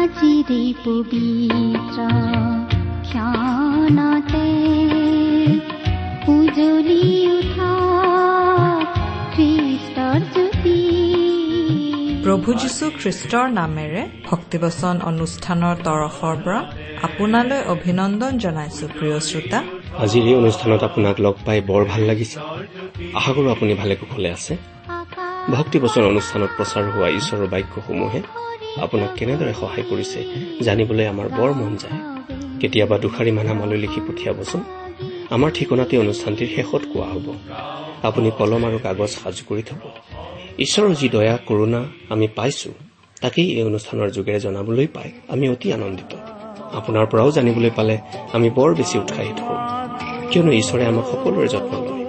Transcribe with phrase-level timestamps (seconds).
[0.00, 1.98] আজিৰে পবিত্ৰ
[3.08, 4.46] ক্ষণতে
[6.34, 7.04] উজলি
[7.36, 7.72] উঠা
[9.34, 10.78] খ্ৰীষ্টৰ জ্যোতি
[12.24, 16.60] প্ৰভু যীশু খ্ৰীষ্টৰ নামেৰে ভক্তিবচন অনুষ্ঠানৰ তৰফৰ পৰা
[17.06, 19.58] আপোনালৈ অভিনন্দন জনাইছো প্ৰিয় শ্ৰোতা।
[20.04, 22.38] আজিৰ এই অনুষ্ঠানত আপোনাক লগ পাই বৰ ভাল লাগিছে।
[23.18, 24.52] আশা কৰো আপুনি ভালে কুশলে আছে।
[25.56, 28.20] ভক্তিবচন অনুষ্ঠানত প্ৰচাৰ হোৱা ঈশ্বৰৰ বাক্যসমূহে
[28.76, 30.24] আপোনাক কেনেদৰে সহায় কৰিছে
[30.60, 31.98] জানিবলৈ আমাৰ বৰ মন যায়।
[32.60, 34.60] কেতিয়াবা দুষাৰিমান আমালৈ লিখি পঠিয়াবচোন।
[35.30, 37.34] আমাৰ ঠিকনাতে অনুষ্ঠানটিৰ শেষত কোৱা হ'ব।
[38.02, 39.90] আপুনি কলম আৰু কাগজ সাজু কৰি থব।
[40.58, 42.70] ঈশ্বৰৰ যি দয়া কৰোণা আমি পাইছো
[43.20, 46.16] তাকেই এই অনুষ্ঠানৰ যোগেৰে জনাবলৈ পাই আমি অতি আনন্দিত।
[46.74, 47.98] আপোনাৰ পৰাও জানিবলৈ পালে
[48.32, 49.58] আমি বৰ বেছি উৎসাহিত হওঁ।
[50.30, 52.04] কিয়নো ঈশ্বৰে আমাক সকলোৰে যত্ন লয়।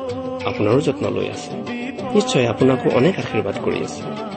[0.45, 1.51] আপোনাৰো যত্ন লৈ আছে।
[2.13, 4.30] নিশ্চয় আপোনাকো অনেক আশীৰ্বাদ কৰি আছে।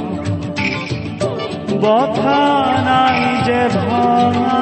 [1.83, 2.43] বথা
[2.89, 4.62] নাই যে ভঙা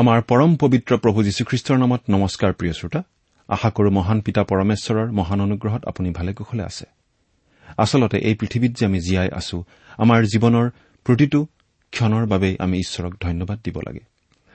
[0.00, 3.02] আমাৰ পৰম পবিত্ৰ প্ৰভু যীশুখ্ৰীষ্টৰ নামত নমস্কাৰ প্ৰিয় শ্ৰোতা।
[3.48, 6.84] আশা কৰো মহান পিতা পৰমেশ্বৰৰ মহান অনুগ্ৰহত আপুনি ভালে কুশলে আছে।
[7.78, 9.64] আচলতে এই পৃথিৱীত যে আমি জীয়াই আছো
[9.98, 10.70] আমাৰ জীৱনৰ
[11.04, 11.46] প্ৰতিটো
[11.90, 14.00] ক্ষণৰ বাবেই আমি ঈশ্বৰক ধন্যবাদ দিব লাগে।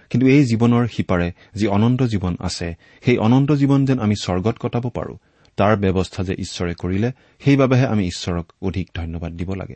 [0.10, 2.74] কিন্তু এই জীৱনৰ সিপাৰে যি অনন্ত জীৱন আছে
[3.06, 5.18] সেই অনন্ত জীৱন যেন আমি স্বৰ্গত কটাব পাৰো
[5.58, 9.76] তাৰ ব্যৱস্থা যে ঈশ্বৰে কৰিলে সেইবাবেহে আমি ঈশ্বৰক অধিক ধন্যবাদ দিব লাগে।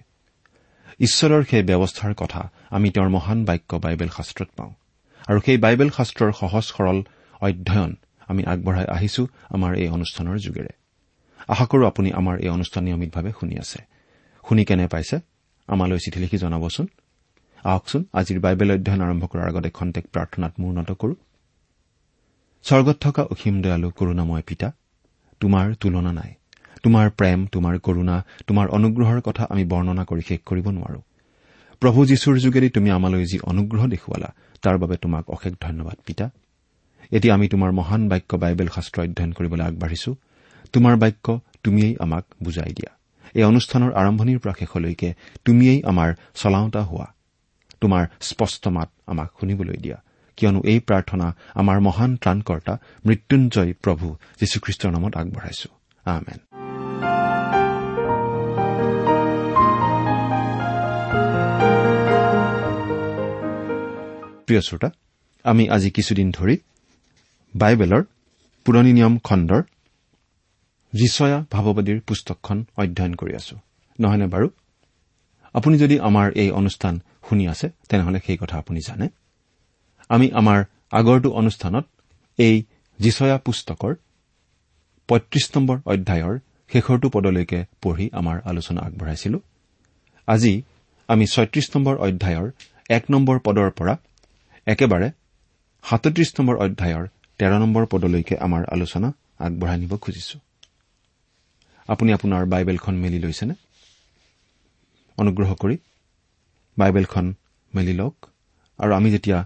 [1.00, 4.74] ঈশ্বৰৰ সেই ব্যৱস্থাৰ কথা আমি তেওঁৰ মহান বাক্য বাইবেল শাস্ত্ৰত পাওঁ।
[5.30, 6.98] আৰু সেই বাইবেল শাস্ত্ৰৰ সহজ সৰল
[7.42, 7.96] অধ্যয়ন
[8.28, 10.72] আমি আগবঢ়াই আহিছো আমাৰ এই অনুষ্ঠানৰ যোগেৰে।
[11.48, 13.80] আশা কৰো আপুনি আমাৰ এই অনুষ্ঠান নিয়মিতভাৱে শুনি আছে।
[14.50, 15.20] শুনি কেনে পাইছে?
[15.68, 16.88] আমালৈ চিঠি লিখি জনাবচোন।
[17.64, 21.16] আহকচোন আজিৰ বাইবেল অধ্যয়ন আৰম্ভ কৰাৰ আগতে খন্তেক প্ৰাৰ্থনাত মূৰ্ণত কৰো।
[22.64, 24.72] স্বৰ্গত থকা অসীম দয়ালু কৰুণাময় পিতা
[25.40, 26.34] তোমাৰ তুলনা নাই।
[26.84, 31.02] তোমাৰ প্ৰেম তোমাৰ কৰুণা তোমাৰ অনুগ্ৰহৰ কথা আমি বৰ্ণনা কৰি শেষ কৰিব নোৱাৰো।
[31.82, 34.30] প্ৰভু যীশুৰ যোগেদি তুমি আমালৈ যি অনুগ্ৰহ দেখুৱালা
[34.62, 36.30] তাৰ বাবে তোমাক অশেষ ধন্যবাদ পিতা।
[37.12, 40.16] এতিয়া আমি তোমাৰ মহান বাক্য বাইবেল শাস্ত্ৰ অধ্যয়ন কৰিবলৈ আগবাঢ়িছো।
[40.74, 42.92] তোমাৰ বাক্য তুমিয়েই আমাক বুজাই দিয়া।
[43.34, 45.14] এই অনুষ্ঠানৰ আৰম্ভণিৰ পৰা শেষলৈকে
[45.46, 47.14] তুমিয়েই আমাৰ চলাওঁতা হোৱা।
[47.82, 50.04] তোমাৰ স্পষ্ট মাত আমাক শুনিবলৈ দিয়া।
[50.38, 56.69] কিয়নো এই প্ৰাৰ্থনা আমাৰ মহান ত্ৰাণকৰ্তা মৃত্যুঞ্জয় প্ৰভু যীশুখ্ৰীষ্টৰ নামত আগবঢ়াইছো।
[64.50, 64.90] প্ৰিয় শ্ৰোতা
[65.46, 66.56] আমি আজি কিছুদিন ধৰি
[67.54, 68.04] বাইবেলৰ
[68.66, 69.62] পুৰণি নিয়ম খণ্ডৰ
[70.94, 73.56] যিচয়া ভাৱবাদীৰ পুস্তকখন অধ্যয়ন কৰি আছো।
[74.00, 74.48] নহয়নে বাৰু?
[75.54, 76.94] আপুনি যদি আমাৰ এই অনুষ্ঠান
[77.30, 79.08] শুনি আছে তেনেহলে সেই কথা আপুনি জানে।
[80.10, 80.60] আমি আমাৰ
[80.92, 81.86] আগৰটো অনুষ্ঠানত
[82.40, 82.56] এই
[83.00, 83.94] যিচয়া পুস্তকৰ
[85.10, 86.36] পঁয়ত্ৰিশ নম্বৰ অধ্যায়ৰ
[86.72, 89.40] শেষৰটো পদলৈকে পঢ়ি আমাৰ আলোচনা আগবঢ়াইছিলো।
[90.28, 90.54] আজি
[91.08, 92.48] আমি ছয়ত্ৰিশ নম্বৰ অধ্যায়ৰ
[92.90, 93.94] এক নম্বৰ পদৰ পৰা
[94.72, 95.08] একেবাৰে
[95.84, 97.06] সাতত্ৰিশ নম্বৰ অধ্যায়ৰ
[97.40, 99.10] তেৰ নম্বৰ পদলৈকে আমাৰ আলোচনা
[99.46, 100.38] আগবঢ়াই নিব খুজিছো।
[101.90, 103.56] আপুনি আপোনাৰ বাইবেলখন মেলি লৈছেনে?
[105.18, 105.76] অনুগ্ৰহ কৰি
[106.78, 107.26] বাইবেলখন
[107.74, 108.16] মেলি লওক
[108.80, 109.38] আৰু আমি যেতিয়া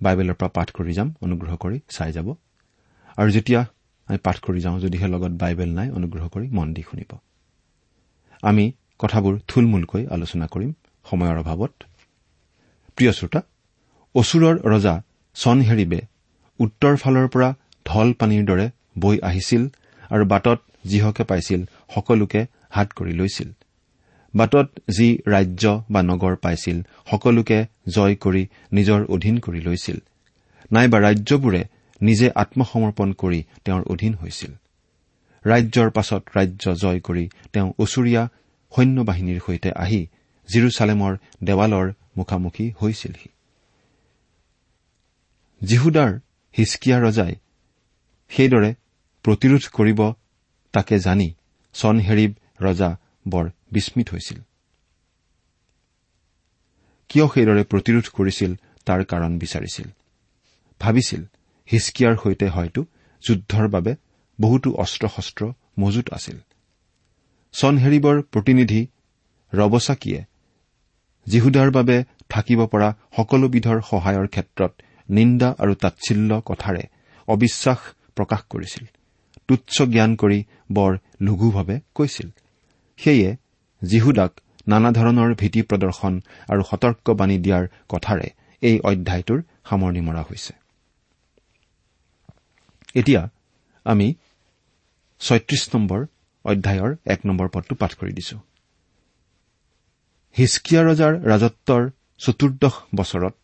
[0.00, 2.28] বাইবেলৰ পৰা পাঠ কৰি যাম অনুগ্ৰহ কৰি চাই যাব।
[3.18, 3.60] আৰু যেতিয়া
[4.08, 7.10] আমি পাঠ কৰি যাওঁ যদিহে লগত বাইবেল নাই অনুগ্ৰহ কৰি মন দি শুনিব।
[8.42, 8.64] আমি
[8.98, 10.70] কথাবোৰ থুলমূলকৈ আলোচনা কৰিম
[11.06, 11.74] সময়ৰ অভাৱত।
[12.96, 13.40] প্ৰিয় শ্ৰোতা
[14.18, 14.94] অচুৰৰ ৰজা
[15.36, 16.00] চনহেৰিবে
[16.60, 17.48] উত্তৰ ফালৰ পৰা
[17.86, 18.66] ঢল পানীৰ দৰে
[18.98, 19.62] বৈ আহিছিল
[20.10, 20.58] আৰু বাটত
[20.90, 21.60] যিহকে পাইছিল
[21.94, 23.48] সকলোকে হাত কৰি লৈছিল।
[24.34, 26.78] বাটত যি ৰাজ্য বা নগৰ পাইছিল
[27.10, 28.42] সকলোকে জয় কৰি
[28.72, 29.98] নিজৰ অধীন কৰি লৈছিল।
[30.72, 31.62] নাইবা ৰাজ্যবোৰে
[32.00, 34.52] নিজে আত্মসমৰ্পণ কৰি তেওঁৰ অধীন হৈছিল।
[35.44, 38.22] ৰাজ্যৰ পাছত ৰাজ্য জয় কৰি তেওঁ ওচৰীয়া
[38.72, 40.00] সৈন্যবাহিনীৰ সৈতে আহি
[40.48, 41.12] জিৰচালেমৰ
[41.44, 41.86] দেৱালৰ
[42.16, 43.28] মুখামুখি হৈছিলহি।
[45.60, 46.12] জিহুদাৰ
[46.54, 47.34] হিচকিয়া ৰজাই
[48.30, 48.70] সেইদৰে
[49.24, 50.00] প্ৰতিৰোধ কৰিব
[50.74, 51.28] তাকে জানি
[51.74, 52.90] চনহেৰিব ৰজা
[53.28, 54.38] বৰ বিস্মিত হৈছিল।
[57.10, 58.52] কিয় সেইদৰে প্ৰতিৰোধ কৰিছিল
[58.86, 59.88] তাৰ কাৰণ বিচাৰিছিল?
[60.80, 61.22] ভাবিছিল
[61.68, 62.80] হিচকিয়াৰ সৈতে হয়তো
[63.22, 63.92] যুদ্ধৰ বাবে
[64.38, 65.42] বহুতো অস্ত্ৰ শস্ত্ৰ
[65.78, 66.38] মজুত আছিল।
[67.54, 68.80] চনহেৰিবৰ প্ৰতিনিধি
[69.52, 70.20] ৰবচাকীয়ে
[71.26, 71.96] জিহুদাৰ বাবে
[72.28, 74.72] থাকিব পৰা সকলোবিধৰ সহায়ৰ ক্ষেত্ৰত
[75.08, 76.82] নিন্দা আৰু তাচ্ছিল্য কথাৰে
[77.28, 77.80] অবিশ্বাস
[78.16, 78.84] প্ৰকাশ কৰিছিল।
[79.48, 80.38] তুচ্ছ জ্ঞান কৰি
[80.72, 82.28] বৰ লঘুভাৱে কৈছিল।
[82.98, 83.28] সেয়ে
[83.82, 84.32] জিহুদাক
[84.68, 86.14] নানা ধৰণৰ ভীতি প্ৰদৰ্শন
[86.48, 88.28] আৰু সতৰ্কবাণী দিয়াৰ কথাৰে
[88.62, 89.38] এই অধ্যায়টোৰ
[89.68, 90.52] সামৰণি মৰা হৈছে।
[92.94, 93.22] এতিয়া
[93.86, 94.08] আমি
[95.20, 96.00] ছয়ত্ৰিশ নম্বৰ
[96.44, 98.36] অধ্যায়ৰ এক নম্বৰ পদটো পাঠ কৰি দিছো।
[100.36, 101.82] হিচকিয়া ৰজাৰ ৰাজত্বৰ
[102.18, 103.34] চতুৰ্দশ বছৰত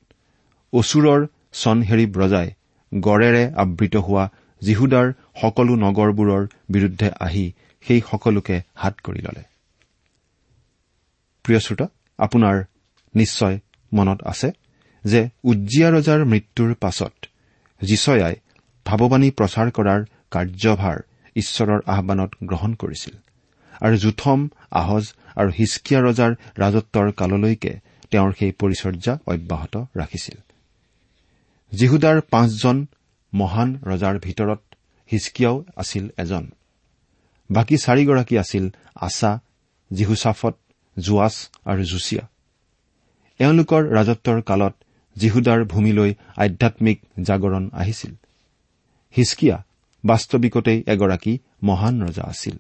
[0.73, 1.21] অচুৰৰ
[1.63, 2.49] চনহেৰিব ৰজাই
[2.93, 4.25] গড়েৰে আবৃত হোৱা
[4.63, 5.07] জিহুদাৰ
[5.41, 7.53] সকলো নগৰবোৰৰ বিৰুদ্ধে আহি
[7.85, 9.43] সেই সকলোকে হাত কৰি ললে।
[12.19, 12.57] আপোনাৰ
[13.15, 13.57] নিশ্চয়
[13.93, 14.49] মনত আছে
[15.05, 17.15] যে উজ্জিয়া ৰজাৰ মৃত্যুৰ পাছত
[17.81, 18.35] জীচয়াই
[18.87, 20.01] ভাৱবাণী প্ৰচাৰ কৰাৰ
[20.31, 20.99] কাৰ্যভাৰ
[21.37, 23.15] ঈশ্বৰৰ আহানত গ্ৰহণ কৰিছিল
[23.83, 24.41] আৰু জুথম
[24.71, 25.05] আহজ
[25.37, 27.73] আৰু হিচকিয়া ৰজাৰ ৰাজত্বৰ কাললৈকে
[28.11, 30.37] তেওঁৰ সেই পৰিচৰ্যা অব্যাহত ৰাখিছিল।
[31.73, 32.79] জিহুদাৰ পাঁচজন
[33.33, 34.61] মহান ৰজাৰ ভিতৰত
[35.11, 36.45] হিচকিয়াও আছিল এজন।
[37.51, 38.65] বাকী চাৰিগৰাকী আছিল
[39.07, 39.31] আছা
[39.91, 40.55] জিহুচাফত
[40.97, 41.35] জোৱাছ
[41.67, 42.25] আৰু জুচিয়া
[43.41, 44.75] এওঁলোকৰ ৰাজত্বৰ কালত
[45.17, 48.13] জিহুদাৰ ভূমিলৈ আধ্যামিক জাগৰণ আহিছিল।
[49.15, 49.57] হিচকিয়া
[50.05, 51.33] বাস্তৱিকতেই এগৰাকী
[51.63, 52.57] মহান ৰজা আছিল।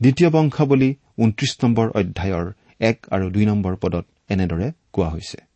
[0.00, 2.46] দ্বিতীয় বংশাৱলী ঊনত্ৰিশ নম্বৰ অধ্যায়ৰ
[2.80, 5.49] এক আৰু দুই নম্বৰ পদত এনেদৰে কোৱা হৈছে।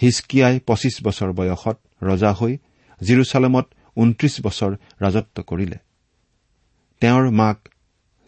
[0.00, 2.52] হিচকিয়াই পঁচিছ বছৰ বয়সত ৰজা হৈ
[3.00, 5.78] জিৰচালেমত ঊনত্ৰিশ বছৰ ৰাজত্ব কৰিলে।
[7.00, 7.58] তেওঁৰ মাক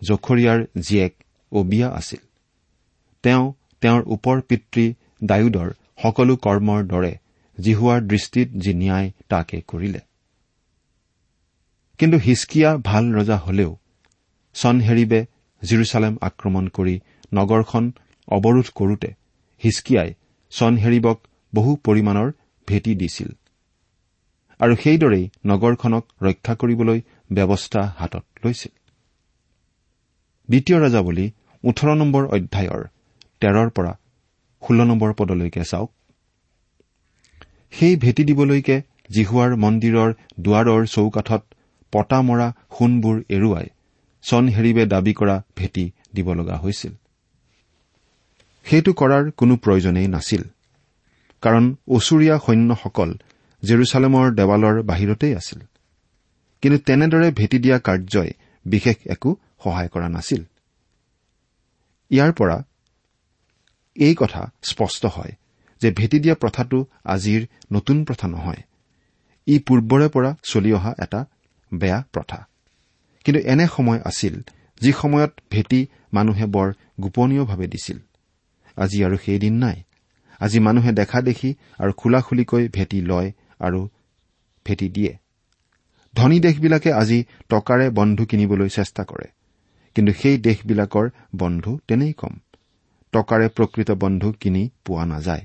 [0.02, 1.14] জখৰীয়াৰ জীয়েক
[1.52, 2.22] অবিয়া আছিল।
[3.24, 3.44] তেওঁ
[3.80, 4.84] তেওঁৰ ওপৰ পিতৃ
[5.24, 5.68] ডায়ুদৰ
[6.02, 7.12] সকলো কৰ্মৰ দৰে
[7.58, 10.00] জিহুৱাৰ দৃষ্টিত যি ন্যায় তাকে কৰিলে।
[11.98, 13.70] কিন্তু হিচকিয়া ভাল ৰজা হলেও
[14.54, 15.20] চনহেৰিবে
[15.62, 17.00] জিৰচালেম আক্ৰমণ কৰি
[17.34, 17.84] নগৰখন
[18.28, 19.10] অৱৰোধ কৰোতে
[19.64, 20.10] হিচকিয়াই
[20.50, 21.18] চনহেৰিবক
[21.56, 22.28] বহু পৰিমাণৰ
[22.68, 23.30] ভেটি দিছিল।
[24.60, 26.98] আৰু সেইদৰেই নগৰখনক ৰক্ষা কৰিবলৈ
[27.32, 28.74] ব্যৱস্থা হাতত লৈছিল।
[30.48, 31.26] দ্বিতীয় ৰজা বুলি
[31.64, 32.82] ওঠৰ নম্বৰ অধ্যায়ৰ
[33.42, 33.92] তেৰৰ পৰা
[34.62, 35.90] ষোল্ল নম্বৰ পদলৈকে চাওক।
[37.72, 38.76] সেই ভেটি দিবলৈকে
[39.10, 40.10] জিহুৱাৰ মন্দিৰৰ
[40.40, 41.42] দুৱাৰৰ চৌকাঠত
[41.92, 43.66] পতা মৰা সোণবোৰ এৰুৱাই
[44.24, 45.84] চনহেৰিবে দাবী কৰা ভেটি
[46.14, 46.92] দিব লগা হৈছিল।
[48.66, 50.42] সেইটো কৰাৰ কোনো প্ৰয়োজনেই নাছিল।
[51.42, 53.10] কাৰণ ওচৰীয়া সৈন্যসকল
[53.62, 55.60] জেৰুচালেমৰ দেৱালৰ বাহিৰতেই আছিল।
[56.62, 58.30] কিন্তু তেনেদৰে ভেটি দিয়া কাৰ্যই
[58.64, 60.42] বিশেষ একো সহায় কৰা নাছিল।
[62.10, 62.64] ইয়াৰ পৰা
[63.96, 65.32] এই কথা স্পষ্ট হয়
[65.80, 68.62] যে ভেটি দিয়া প্ৰথাটো আজিৰ নতুন প্ৰথা নহয়।
[69.46, 71.24] ই পূৰ্বৰে পৰা চলি অহা এটা
[71.74, 72.46] বেয়া প্ৰথা।
[73.24, 74.42] কিন্তু এনে সময় আছিল
[74.80, 77.98] যি সময়ত ভেটি মানুহে বৰ গোপনীয়ভাৱে দিছিল।
[78.76, 79.82] আজি আৰু সেইদিন নাই।
[80.40, 83.88] আজি মানুহে দেখা দেখি আৰু খোলা খুলিকৈ ভেটি লয় আৰু
[84.66, 85.12] ভেটি দিয়ে।
[86.14, 89.28] ধনী দেশবিলাকে আজি টকাৰে বন্ধু কিনিবলৈ চেষ্টা কৰে
[89.96, 92.34] কিন্তু সেই দেশবিলাকৰ বন্ধু তেনেই কম।
[93.12, 95.44] টকাৰে প্ৰকৃত বন্ধু কিনি পোৱা নাযায়।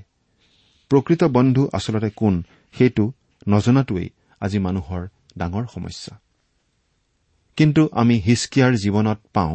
[0.90, 2.34] প্ৰকৃত বন্ধু আচলতে কোন
[2.74, 3.04] সেইটো
[3.48, 4.08] নজনাটোৱেই
[4.40, 5.02] আজি মানুহৰ
[5.38, 6.14] ডাঙৰ সমস্যা।
[7.56, 9.54] কিন্তু আমি হিচকিয়াৰ জীৱনত পাওঁ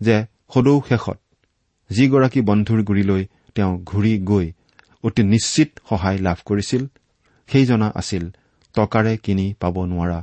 [0.00, 0.16] যে
[0.54, 1.18] সদৌ শেষত
[1.90, 3.22] যিগৰাকী বন্ধুৰ গুৰিলৈ
[3.54, 4.52] তেওঁ ঘূৰি গৈ
[5.04, 6.86] অতি নিশ্চিত সহায় লাভ কৰিছিল।
[7.48, 8.24] সেইজনা আছিল
[8.74, 10.18] টকাৰে কিনি পাব নোৱাৰা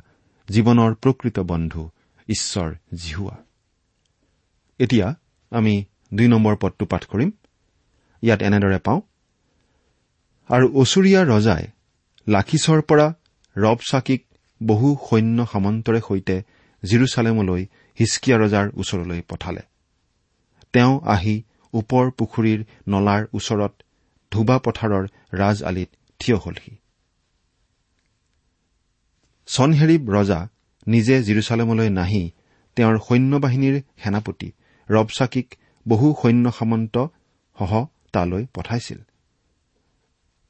[0.50, 1.89] জীৱনৰ প্ৰকৃত বন্ধু
[2.29, 3.36] ঈশ্বৰ জিহুৱা।
[4.79, 5.07] এতিয়া
[5.51, 5.74] আমি
[6.13, 7.31] দুই নম্বৰ পদটো পাঠ কৰিম।
[8.24, 9.01] ইয়াত এনেদৰে পাওঁ
[10.50, 11.63] আৰু অচুৰীয়া ৰজাই
[12.27, 13.07] লাখিছৰ পৰা
[13.55, 14.21] ৰবচাকিক
[14.62, 16.36] বহু সৈন্য সামন্তৰে সৈতে
[16.83, 17.62] জিৰচালেমলৈ
[18.00, 19.62] হিচকিয়া ৰজাৰ ওচৰলৈ পঠালে।
[20.74, 23.73] তেওঁ আহি ওপৰ পুখুৰীৰ নলাৰ ওচৰত
[24.31, 26.73] ধুবা পথাৰৰ ৰাজ আলিত থিয় হলহি।
[29.47, 30.39] চনহেৰিব ৰজা
[30.88, 32.23] নিজে জিৰচালেমলৈ নাহি
[32.77, 34.49] তেওঁৰ সৈন্যবাহিনীৰ সেনাপতি
[34.89, 35.47] ৰবচাকিক
[35.85, 36.95] বহু সৈন্য সামন্ত
[37.57, 37.71] সহ
[38.13, 38.99] তালৈ পঠাইছিল।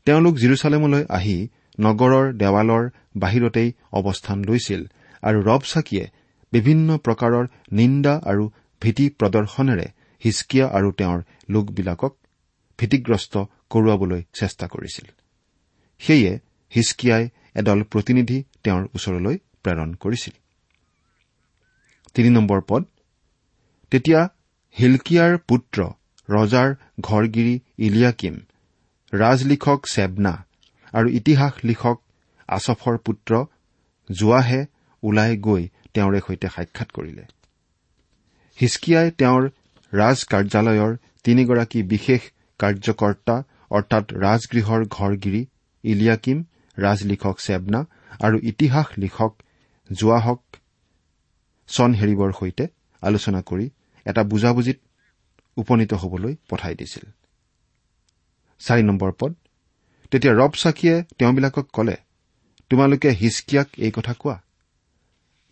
[0.08, 1.38] তেওঁলোক জিৰচালেমলৈ আহি
[1.80, 2.84] নগৰৰ দেৱালৰ
[3.16, 4.82] বাহিৰতেই অৱস্থান লৈছিল
[5.24, 6.06] আৰু ৰবচাকিয়ে
[6.54, 8.44] বিভিন্ন প্ৰকাৰৰ নিন্দা আৰু
[8.82, 9.88] ভীতি প্ৰদৰ্শনেৰে
[10.24, 12.14] হিচকিয়া আৰু তেওঁৰ লোকবিলাকক
[12.80, 13.34] ভীতিগ্ৰস্ত
[13.70, 15.08] কৰোৱাবলৈ চেষ্টা কৰিছিল।
[16.00, 16.40] সেয়ে
[16.76, 20.36] হিচকিয়াই এদল প্ৰতিনিধি তেওঁৰ ওচৰলৈ প্ৰেৰণ কৰিছিল।
[23.92, 24.22] তেতিয়া
[24.78, 25.80] হিলকিয়াৰ পুত্ৰ
[26.30, 26.70] ৰজাৰ
[27.02, 28.36] ঘৰগিৰি ইলিয়াকিম
[29.14, 30.46] ৰাজলিখক চেবনা
[30.94, 31.98] আৰু ইতিহাস লিখক
[32.50, 33.46] আছফৰ পুত্ৰ
[34.12, 34.66] জোৱাহে
[35.04, 37.24] ওলাই গৈ তেওঁৰে সৈতে সাক্ষাৎ কৰিলে।
[38.62, 39.50] হিচকিয়াই তেওঁৰ
[39.94, 42.22] ৰাজ কাৰ্যালয়ৰ তিনিগৰাকী বিশেষ
[42.60, 43.36] কাৰ্যকৰ্তা
[43.70, 45.42] অৰ্থাৎ ৰাজগৃহৰ ঘৰগিৰি
[45.84, 46.38] ইলিয়াকিম
[46.78, 47.86] ৰাজলিখক চেবনা
[48.20, 49.32] আৰু ইতিহাস লিখক
[49.92, 50.42] জোৱাহক
[51.68, 52.68] চনহেৰিবৰ সৈতে
[53.02, 53.70] আলোচনা কৰি
[54.06, 54.78] এটা বুজাবুজিত
[55.58, 57.06] উপনীত হবলৈ পঠাই দিছিল।
[59.20, 59.34] পদ
[60.12, 61.98] তেতিয়া ৰব চাকিয়ে তেওঁবিলাকক কলে
[62.70, 64.42] তোমালোকে হিচকিয়াক এই কথা কোৱা?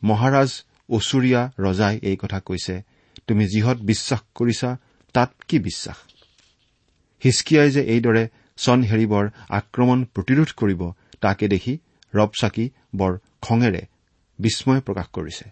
[0.03, 0.49] মহাৰাজ
[0.89, 2.96] অচুৰীয়া ৰজাই এই কথা কৈছে
[3.27, 4.69] তুমি যিহত বিশ্বাস কৰিছা
[5.15, 5.97] তাত কি বিশ্বাস?
[7.23, 8.23] হিচকিয়াই যে এইদৰে
[8.57, 10.81] চন হেৰিবৰ আক্ৰমণ প্ৰতিৰোধ কৰিব
[11.21, 11.73] তাকে দেখি
[12.13, 12.65] ৰবচাকি
[12.95, 13.81] বৰ খঙেৰে
[14.39, 15.45] বিস্ময় প্ৰকাশ কৰিছে।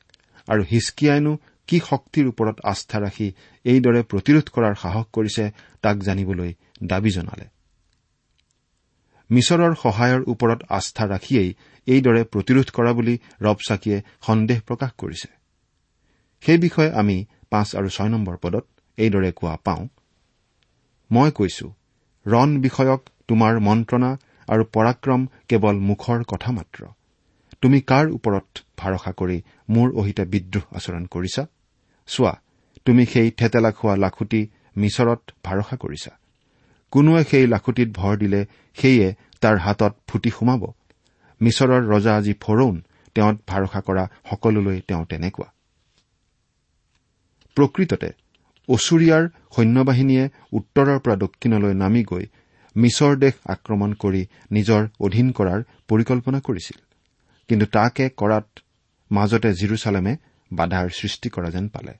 [0.47, 1.33] আৰু হিচকিয়াইনো
[1.67, 3.27] কি শক্তিৰ ওপৰত আস্থা ৰাখি
[3.65, 5.43] এইদৰে প্ৰতিৰোধ কৰাৰ সাহস কৰিছে
[5.81, 6.51] তাক জানিবলৈ
[6.83, 7.45] দাবী জনালে।
[9.29, 11.49] মিছৰৰ সহায়ৰ ওপৰত আস্থা ৰাখিয়েই
[11.87, 15.29] এইদৰে প্ৰতিৰোধ কৰা বুলি ৰবচাকিয়ে সন্দেহ প্ৰকাশ কৰিছে।
[16.43, 18.65] সেই বিষয়ে আমি পাঁচ আৰু ছয় নম্বৰ পদত
[18.97, 19.83] এইদৰে কোৱা পাওঁ।
[21.11, 21.67] মই কৈছো
[22.25, 24.11] ৰণ বিষয়ক তোমাৰ মন্ত্ৰণা
[24.47, 26.81] আৰু পৰাক্ৰম কেৱল মুখৰ কথা মাত্ৰ।
[27.61, 28.47] তুমি কাৰ ওপৰত
[28.77, 29.37] ভৰসা কৰি
[29.69, 31.43] মোৰ অহিতে বিদ্ৰোহ আচৰণ কৰিছা?
[32.07, 32.33] চোৱা
[32.85, 34.41] তুমি সেই থেতেলা খোৱা লাখুটি
[34.77, 36.11] মিছৰত ভৰসা কৰিছা।
[36.93, 38.41] কোনোৱে সেই লাখুটিত ভৰ দিলে
[38.77, 39.07] সেয়ে
[39.41, 40.63] তাৰ হাতত ফুটি সোমাব।
[41.41, 42.75] মিছৰৰ ৰজা যি ফৰৌন
[43.15, 45.47] তেওঁত ভৰসা কৰা সকলোলৈ তেওঁ তেনেকুৱা।
[47.55, 48.09] প্ৰকৃততে
[48.69, 49.23] অচুৰীয়াৰ
[49.55, 52.25] সৈন্যবাহিনীয়ে উত্তৰৰ পৰা দক্ষিণলৈ নামি গৈ
[52.75, 54.21] মিছৰ দেশ আক্ৰমণ কৰি
[54.51, 56.77] নিজৰ অধীন কৰাৰ পৰিকল্পনা কৰিছিল।
[57.49, 58.47] কিন্তু তাকে কৰাত
[59.11, 60.13] মাজতে জিৰচালেমে
[60.53, 61.93] বাধাৰ সৃষ্টি কৰা যেন পালে।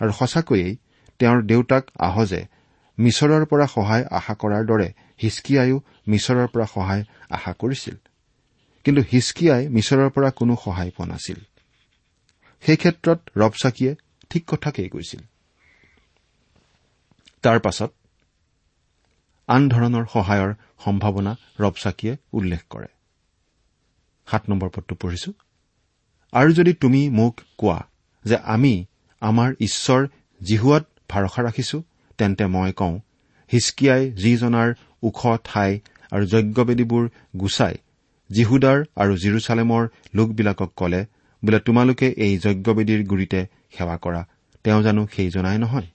[0.00, 0.76] আৰু সঁচাকৈয়ে
[1.18, 2.42] তেওঁৰ দেউতাক আহজে
[2.98, 4.88] মিছৰৰ পৰা সহায় আশা কৰাৰ দৰে
[5.22, 5.76] হিচকিয়াইও
[6.08, 7.96] মিছৰৰ পৰা সহায় আশা কৰিছিল।
[8.84, 11.38] কিন্তু হিচকিয়াই মিছৰৰ পৰা কোনো সহায় পোৱা নাছিল।
[12.62, 13.94] সেই ক্ষেত্ৰত ৰবচাকিয়ে
[14.30, 15.20] ঠিক কথাকেই কৈছিল।
[17.42, 17.90] তাৰ পাছত
[19.48, 22.86] আন ধৰণৰ সহায়ৰ সম্ভাৱনা ৰবচাকিয়ে উল্লেখ কৰে।
[24.26, 25.32] সাত নম্বৰ পদটো পঢ়িছো।
[26.32, 27.78] আৰু যদি তুমি মোক কোৱা
[28.24, 28.86] যে আমি
[29.20, 30.08] আমাৰ ঈশ্বৰ
[30.40, 31.82] জিহুৱাত ভৰসা ৰাখিছো
[32.18, 32.98] তেন্তে মই কওঁ
[33.52, 37.04] হিচকিয়াই যিজনাৰ ওখ ঠাই আৰু যজ্ঞবেদীবোৰ
[37.36, 37.74] গুচাই
[38.30, 41.06] জিহুদাৰ আৰু জিৰচালেমৰ লোকবিলাকক কলে
[41.44, 43.40] বোলে তোমালোকে এই যজ্ঞবেদীৰ গুৰিতে
[43.72, 44.22] সেৱা কৰা
[44.64, 45.88] তেওঁ জানো সেইজনাই নহয়।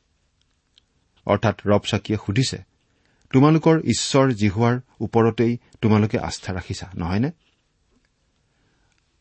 [1.26, 2.58] অৰ্থাৎ ৰবচাকিয়ে সুধিছে
[3.34, 7.32] তোমালোকৰ ঈশ্বৰ জিহুৱাৰ ওপৰতেই তোমালোকে আস্থা ৰাখিছা নহয়নে?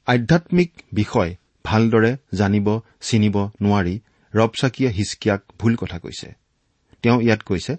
[0.06, 4.00] আধ্যামিক বিষয় ভালদৰে জানিব চিনিব নোৱাৰি
[4.34, 6.28] ৰবচাকিয়ে হিচকিয়াক ভুল কথা কৈছে।
[7.02, 7.76] তেওঁ ইয়াত কৈছে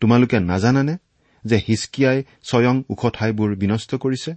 [0.00, 0.96] তোমালোকে নাজানানে
[1.44, 4.34] যে হিচকিয়াই স্বয়ং ওখ ঠাইবোৰ বিনষ্ট কৰিছে?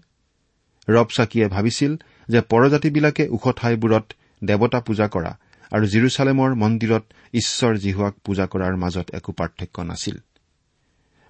[0.89, 1.97] ৰবচাকিয়ে ভাবিছিল
[2.29, 5.39] যে পৰজাতিবিলাকে ওখ ঠাইবোৰত দেৱতা পূজা কৰা
[5.71, 10.17] আৰু জিৰচালেমৰ মন্দিৰত ঈশ্বৰ জিহুৱাক পূজা কৰাৰ মাজত একো পাৰ্থক্য নাছিল।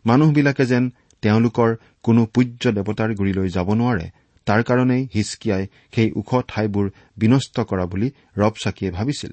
[0.06, 0.91] মানুহবিলাকে যেন
[1.22, 4.08] তেওঁলোকৰ কোনো পূজ্য দেৱতাৰ গুৰিলৈ যাব নোৱাৰে
[4.46, 9.32] তাৰ কাৰণেই হিচকিয়াই সেই ওখ ঠাইবোৰ বিনষ্ট কৰা বুলি ৰব চাকিয়ে ভাবিছিল।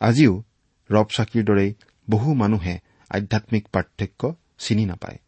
[0.00, 0.42] আজিও
[0.90, 1.74] ৰব চাকিৰ দৰেই
[2.10, 2.74] বহু মানুহে
[3.10, 5.18] আধ্যামিক পাৰ্থক্য চিনি নাপায়।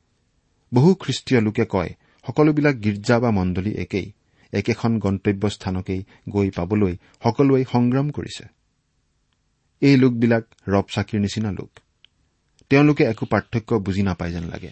[0.75, 1.91] বহু খ্ৰীষ্টীয় লোকে কয়
[2.27, 4.13] সকলোবিলাক গীৰ্জা বা মণ্ডলী একেই।
[4.53, 8.45] একেখন গন্তব্যস্থানকেই গৈ পাবলৈ সকলোৱে সংগ্ৰাম কৰিছে।
[9.81, 11.71] এই লোকবিলাক ৰব চাকিৰ নিচিনা লোক।
[12.69, 14.71] তেওঁলোকে একো পাৰ্থক্য বুজি নাপায় যেন লাগে।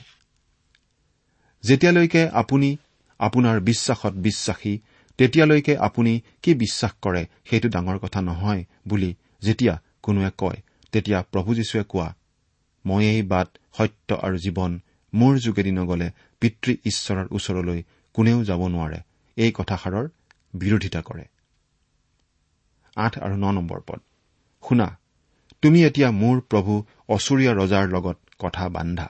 [1.62, 2.76] যেতিয়ালৈকে আপুনি
[3.18, 4.78] আপোনাৰ বিশ্বাসত বিশ্বাসী
[5.16, 11.54] তেতিয়ালৈকে আপুনি কি বিশ্বাস কৰে সেইটো ডাঙৰ কথা নহয় বুলি যেতিয়া কোনোৱে কয় তেতিয়া প্ৰভু
[11.54, 12.14] যীশুৱে কোৱা
[12.86, 14.80] মই এই বাট সত্য আৰু জীৱন
[15.14, 16.10] মোৰ যোগেদি নগলে
[16.40, 17.82] পিতৃ ঈশ্বৰৰ ওচৰলৈ
[18.12, 19.00] কোনেও যাব নোৱাৰে।
[19.36, 20.06] এই কথাষাৰৰ
[20.54, 21.24] বিৰোধিতা কৰে।
[22.96, 24.00] আঠ আৰু ন নম্বৰ পদ।
[24.62, 24.98] শুনা
[25.62, 26.72] তুমি এতিয়া মোৰ প্ৰভু
[27.08, 29.08] অচুৰীয়া ৰজাৰ লগত কথা বান্ধা।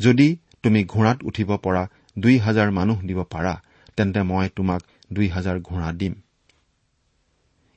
[0.00, 3.62] যদি তুমি ঘোঁৰাত উঠিব পৰা দুই হাজাৰ মানুহ দিব পাৰা
[3.96, 6.14] তেন্তে মই তোমাক দুই হাজাৰ ঘোঁৰা দিম।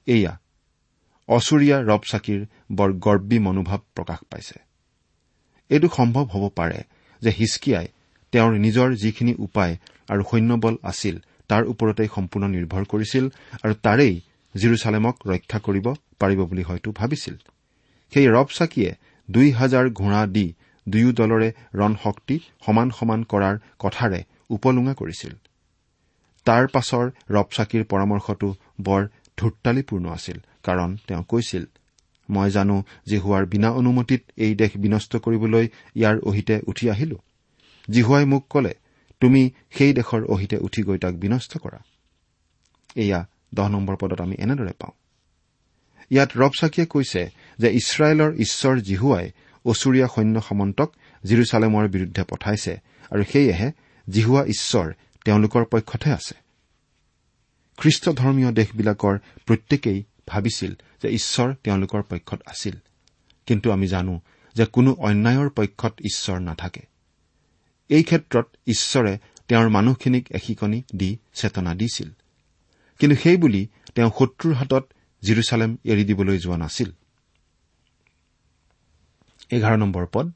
[0.07, 0.33] এয়া
[1.29, 2.41] অচুৰীয়া ৰবচাকীৰ
[2.71, 4.59] বৰ গৰ্বী মনোভাৱ প্ৰকাশ পাইছে।
[5.69, 6.83] এইটো সম্ভৱ হ'ব পাৰে
[7.21, 7.87] যে হিচকিয়াই
[8.31, 9.77] তেওঁৰ নিজৰ যিখিনি উপায়
[10.09, 11.19] আৰু সৈন্যবল আছিল
[11.51, 13.25] তাৰ ওপৰতেই সম্পূৰ্ণ নিৰ্ভৰ কৰিছিল
[13.63, 14.15] আৰু তাৰেই
[14.55, 15.87] জিৰচালেমক ৰক্ষা কৰিব
[16.21, 17.35] পাৰিব বুলি হয়তো ভাবিছিল।
[18.13, 18.91] সেই ৰবচাকীয়ে
[19.29, 20.47] দুই হাজাৰ ঘোঁৰা দি
[20.87, 25.33] দুয়ো দলৰে ৰণ শক্তি সমান সমান কৰাৰ কথাৰে উপলুঙা কৰিছিল।
[26.45, 28.49] তাৰ পাছৰ ৰবচাকীৰ পৰামৰ্শটো
[28.81, 29.01] বৰ
[29.37, 31.63] ধূৰ্তালিপূৰ্ণ আছিল কাৰণ তেওঁ কৈছিল
[32.29, 35.65] মই জানো যে হোৱাৰ বিনা অনুমতিত এই দেশ বিনষ্ট কৰিবলৈ
[35.95, 37.17] ইয়াৰ অহিতে উঠি আহিলো।
[37.89, 38.73] জিহুৱাই মোক কলে
[39.21, 41.79] তুমি সেই দেশৰ অহিতে উঠি গৈ তাক বিনষ্ট কৰা।
[42.95, 44.91] এয়া দহ নম্বৰ পদত আমি এনেদৰে পাওঁ।
[46.09, 49.31] ইয়াত ৰবচাকীয়ে কৈছে যে ইছৰাইলৰ ঈশ্বৰ জিহুৱাই
[49.65, 50.93] অচুৰীয়া সৈন্য সামন্তক
[51.25, 52.77] জিৰচালেমৰ বিৰুদ্ধে পঠাইছে
[53.11, 53.71] আৰু সেয়েহে
[54.09, 54.93] জিহুৱা ঈশ্বৰ
[55.25, 56.35] তেওঁলোকৰ পক্ষতহে আছে।
[57.77, 60.73] খ্ৰীষ্ট ধৰ্মীয় দেশবিলাকৰ প্ৰত্যেকেই ভাবিছিল
[61.03, 62.75] যে ঈশ্বৰ তেওঁলোকৰ পক্ষত আছিল।
[63.45, 64.19] কিন্তু আমি জানো
[64.55, 66.90] যে কোনো অন্যায়ৰ পক্ষত ঈশ্বৰ নাথাকে।
[67.91, 69.17] এই ক্ষেত্ৰত ঈশ্বৰে
[69.47, 72.09] তেওঁৰ মানুহখিনিক এশিকনি দি চেতনা দিছিল।
[72.99, 74.83] কিন্তু সেইবুলি তেওঁ শত্ৰুৰ হাতত
[75.23, 76.91] জিৰচালেম এৰি দিবলৈ যোৱা নাছিল।
[80.11, 80.31] পদ।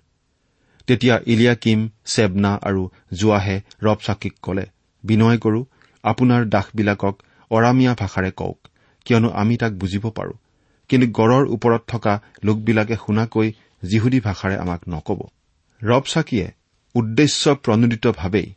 [0.88, 4.66] তেতিয়া ইলিয়াকিম চেবনা আৰু জোৱাহে ৰবচাকিক কলে
[5.04, 5.66] বিনয় কৰো
[6.04, 8.68] আপোনাৰ দাসবিলাকক অৰামীয়া ভাষাৰে কওক
[9.06, 10.34] কিয়নো আমি তাক বুজিব পাৰো।
[10.90, 15.20] কিন্তু গড়ৰ ওপৰত থকা লোকবিলাকে শুনাকৈ যিহুদী ভাষাৰে আমাক নকব।
[15.82, 16.52] ৰবচাকিয়ে
[16.96, 18.48] উদ্দেশ্য প্ৰণোদিতভাৱেই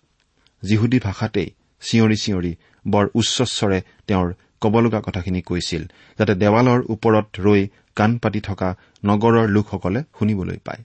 [0.62, 1.48] যিহুদী ভাষাতেই
[1.82, 2.52] চিঞৰি চিঞৰি
[2.86, 4.28] বৰ উচ্চস্বৰে তেওঁৰ
[4.60, 5.82] কব লগা কথাখিনি কৈছিল
[6.18, 7.62] যাতে দেৱালৰ ওপৰত ৰৈ
[7.94, 8.68] কাণ পাতি থকা
[9.04, 10.82] নগৰৰ লোকসকলে শুনিবলৈ পায়।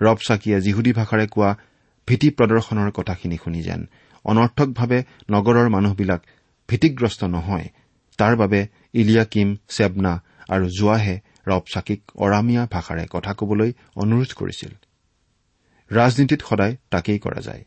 [0.00, 1.50] ৰবচাকিয়ে যিহুদী ভাষাৰে কোৱা
[2.08, 3.80] ভীতি প্ৰদৰ্শনৰ কথাখিনি শুনি যেন
[4.24, 4.98] অনৰ্থকভাৱে
[5.30, 6.20] নগৰৰ মানুহবিলাক
[6.68, 7.68] ভীতিগ্ৰস্ত নহয়
[8.18, 8.60] তাৰ বাবে
[8.94, 10.12] ইলিয়াকিম চেবনা
[10.48, 14.72] আৰু জোৱাহে ৰবচাকিক অৰামীয়া ভাষাৰে কথা কবলৈ অনুৰোধ কৰিছিল।
[15.90, 17.62] ৰাজনীতিত সদায় তাকেই কৰা যায়।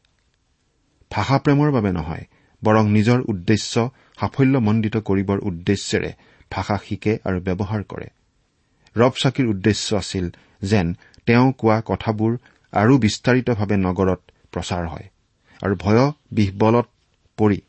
[1.12, 2.26] ভাষাপ্ৰেমৰ বাবে নহয়
[2.64, 3.74] বৰং নিজৰ উদ্দেশ্য
[4.20, 6.12] সাফল্যমণ্ডিত কৰিবৰ উদ্দেশ্যেৰে
[6.52, 8.08] ভাষা শিকে আৰু ব্যৱহাৰ কৰে।
[8.96, 10.26] ৰবচাকীৰ উদ্দেশ্য আছিল
[10.62, 10.88] যেন
[11.26, 12.32] তেওঁ কোৱা কথাবোৰ
[12.74, 15.08] আৰু বিস্তাৰিতভাৱে নগৰত প্ৰচাৰ হয়
[15.64, 16.88] আৰু ভয় বিহবলত
[17.38, 17.60] পৰি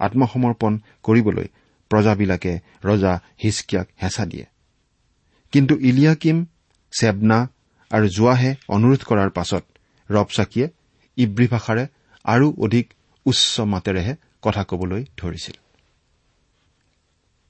[0.00, 0.72] আত্মসমৰ্পণ
[1.02, 1.46] কৰিবলৈ
[1.90, 2.52] প্ৰজাবিলাকে
[2.84, 4.46] ৰজা হিচকিয়াক হেঁচা দিয়ে।
[5.52, 6.46] কিন্তু ইলিয়াকিম
[6.92, 7.38] চেবনা
[7.90, 9.64] আৰু জোৱাহে অনুৰোধ কৰাৰ পাছত
[10.10, 10.66] ৰবচাকিয়ে
[11.16, 11.84] ইব্ৰী ভাষাৰে
[12.24, 12.86] আৰু অধিক
[13.26, 15.56] উচ্চ মাতেৰেহে কথা কবলৈ ধৰিছিল।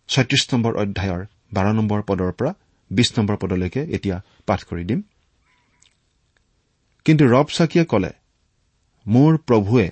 [0.09, 2.53] ছয়ত্ৰিশ নম্বৰ অধ্যায়ৰ বাৰ নম্বৰ পদৰ পৰা
[2.91, 5.01] বিশ নম্বৰ পদলৈকে এতিয়া পাঠ কৰি দিম।
[7.07, 8.13] কিন্তু ৰবচাকিয়ে কলে
[9.07, 9.87] মোৰ প্ৰভুৱে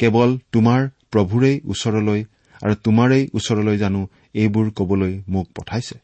[0.00, 0.80] কেৱল তোমাৰ
[1.12, 2.20] প্ৰভুৰেই ওচৰলৈ
[2.62, 4.00] আৰু তোমাৰেই ওচৰলৈ জানো
[4.34, 5.96] এইবোৰ কবলৈ মোক পঠাইছে।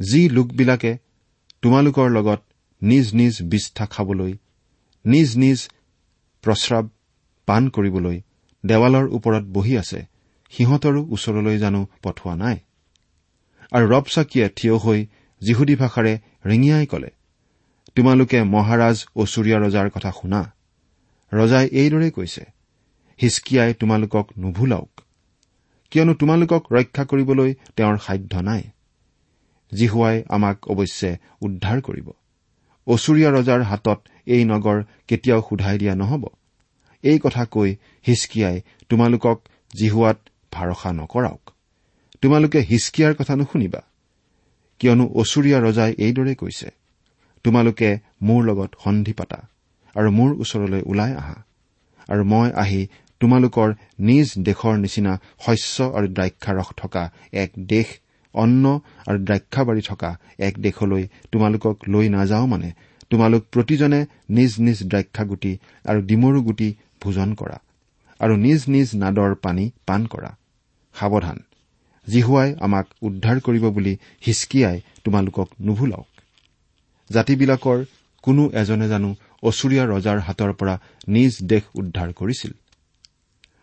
[0.00, 0.92] যি লোকবিলাকে
[1.62, 2.40] তোমালোকৰ লগত
[2.82, 4.32] নিজ নিজ বিষ্ঠা খাবলৈ
[5.04, 5.58] নিজ নিজ
[6.44, 6.84] প্ৰস্ৰাৱ
[7.48, 8.16] পাণ কৰিবলৈ
[8.64, 10.00] দেৱালৰ ওপৰত বহি আছে
[10.52, 12.56] সিহঁতৰো ওচৰলৈ জানো পঠোৱা নাই।
[13.72, 15.00] আৰু ৰবচাকিয়ে থিয় হৈ
[15.42, 16.12] যিহুদী ভাষাৰে
[16.44, 17.10] ৰিঙিয়াই কলে
[17.96, 20.40] তোমালোকে মহাৰাজ অচুৰীয়া ৰজাৰ কথা শুনা।
[21.32, 22.44] ৰজাই এইদৰে কৈছে
[23.18, 24.92] হিচকিয়াই তোমালোকক নুভুলাওক
[25.92, 28.62] কিয়নো তোমালোকক ৰক্ষা কৰিবলৈ তেওঁৰ সাধ্য নাই।
[29.72, 31.10] জিহুৱাই আমাক অৱশ্যে
[31.40, 32.08] উদ্ধাৰ কৰিব।
[32.86, 36.24] অচুৰীয়া ৰজাৰ হাতত এই নগৰ কেতিয়াও সোধাই দিয়া নহ'ব।
[37.04, 37.70] এই কথা কৈ
[38.06, 38.56] হিচকিয়াই
[38.88, 39.38] তোমালোকক
[39.76, 40.18] জিহুৱাত
[40.52, 41.42] ভাৰসা নকৰাওক।
[42.22, 43.82] তোমালোকে হিচকিয়াৰ কথা নুশুনিবা।
[44.80, 46.68] কিয়নো অচুৰীয়া ৰজাই এইদৰে কৈছে
[47.44, 47.90] তোমালোকে
[48.22, 49.40] মোৰ লগত সন্ধি পাতা
[49.94, 51.36] আৰু মোৰ ওচৰলৈ ওলাই আহা
[52.08, 52.82] আৰু মই আহি
[53.20, 53.68] তোমালোকৰ
[53.98, 55.12] নিজ দেশৰ নিচিনা
[55.44, 57.88] শস্য আৰু দ্ৰাক্ষাৰস থকা এক দেশ
[58.36, 58.64] অন্ন
[59.08, 62.70] আৰু দ্ৰাক্ষাবাৰী থকা এক দেশলৈ তোমালোকক লৈ নাযাওঁ মানে।
[63.10, 65.52] তোমালোক প্ৰতিজনে নিজ নিজ দ্ৰাক্ষাগুটি
[65.84, 66.68] আৰু ডিমৰু গুটি
[67.02, 67.58] ভোজন কৰা
[68.20, 70.30] আৰু নিজ নিজ নাদৰ পানী পান কৰা।
[70.94, 71.38] সাৱধান।
[72.06, 73.92] জিহুৱাই আমাক উদ্ধাৰ কৰিব বুলি
[74.26, 76.08] হিচকিয়াই তোমালোকক নুভুলাওক।
[77.10, 77.78] জাতিবিলাকৰ
[78.24, 79.10] কোনো এজনে জানো
[79.42, 80.74] অচুৰীয়া ৰজাৰ হাতৰ পৰা
[81.08, 82.52] নিজ দেশ উদ্ধাৰ কৰিছিল।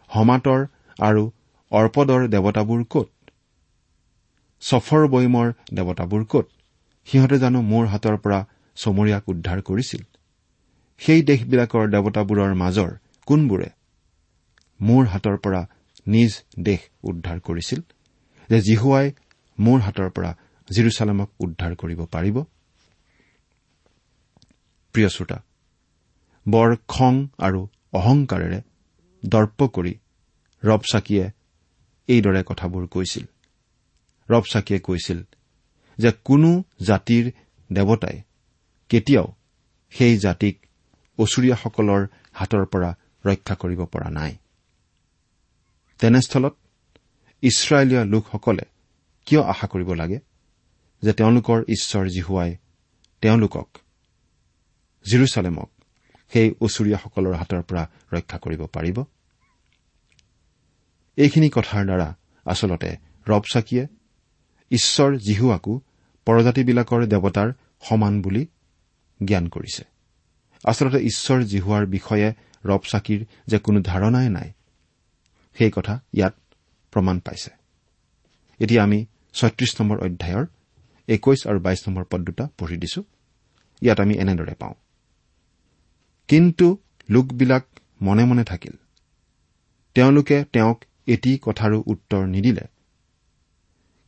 [0.09, 0.59] হমাতৰ
[0.99, 1.23] আৰু
[1.71, 3.09] অৰ্পদৰ দেৱতাবোৰ কত?
[4.63, 6.45] ছফৰ বৈমৰ দেৱতাবোৰ কত?
[7.07, 8.39] সিহঁতে জানো মোৰ হাতৰ পৰা
[8.77, 10.03] চমৰীয়াক উদ্ধাৰ কৰিছিল।
[11.01, 12.91] সেই দেশবিলাকৰ দেৱতাবোৰৰ মাজৰ
[13.27, 13.69] কোনবোৰে
[14.79, 15.61] মোৰ হাতৰ পৰা
[16.07, 17.81] নিজ দেশ উদ্ধাৰ কৰিছিল?
[18.49, 19.11] যে জিহুৱাই
[19.59, 20.31] মোৰ হাতৰ পৰা
[20.67, 22.37] জিৰচালেমক উদ্ধাৰ কৰিব পাৰিব?
[26.45, 28.59] বৰ খং আৰু অহংকাৰেৰে
[29.25, 29.93] দৰ্প কৰি
[30.63, 31.25] ৰবচাকীয়ে
[32.07, 33.32] এইদৰে কথাবোৰ কৈছিল।
[34.29, 35.19] ৰবচাকীয়ে কৈছিল
[35.97, 37.31] যে কোনো জাতিৰ
[37.73, 38.21] দেৱতাই
[38.89, 39.27] কেতিয়াও
[39.91, 40.55] সেই জাতিক
[41.17, 42.89] অচুৰীয়াসকলৰ হাতৰ পৰা
[43.25, 44.37] ৰক্ষা কৰিব পৰা নাই।
[45.99, 46.55] তেনেস্থলত
[47.41, 48.65] ইছৰাইলীয়া লোকসকলে
[49.25, 50.19] কিয় আশা কৰিব লাগে
[51.03, 52.57] যে তেওঁলোকৰ ঈশ্বৰ জিহুৱাই
[53.21, 53.67] তেওঁলোকক
[55.05, 55.69] জিৰচালেমক
[56.33, 58.97] সেই অচুৰীয়াসকলৰ হাতৰ পৰা ৰক্ষা কৰিব পাৰিব?
[61.17, 62.89] এইখিনি কথাৰ দ্বাৰা আচলতে
[63.27, 63.87] ৰবচাকীয়ে
[64.73, 65.79] ঈশ্বৰ জিহুৱাকো
[66.25, 67.53] পৰজাতিবিলাকৰ দেৱতাৰ
[67.89, 68.45] সমান বুলি
[69.23, 69.83] জ্ঞান কৰিছে।
[70.65, 72.33] আচলতে ঈশ্বৰ জিহুৱাৰ বিষয়ে
[72.65, 74.51] ৰবচাকীৰ যে কোনো ধাৰণাই নাই
[75.57, 76.35] সেই কথা ইয়াত
[76.91, 77.51] প্ৰমাণ পাইছে।
[78.59, 80.45] এতিয়া আমি ছয়ত্ৰিশ নম্বৰ অধ্যায়ৰ
[81.07, 83.03] একৈশ আৰু বাইশ নম্বৰ পদ দুটা পঢ়ি দিছো।
[83.81, 84.73] ইয়াত আমি এনেদৰে পাওঁ।
[86.27, 86.77] কিন্তু
[87.09, 87.65] লোকবিলাক
[88.01, 88.73] মনে মনে থাকিল।
[89.93, 92.72] তেওঁলোকে তেওঁক এটি কথাৰো উত্তৰ নিদিলে।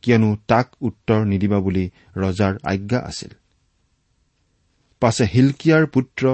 [0.06, 1.84] কিয়নো তাক উত্তৰ নিদিবা বুলি
[2.16, 3.32] ৰজাৰ আজ্ঞা আছিল।
[5.02, 6.24] পাছে হিলকিয়াৰ পুত্ৰ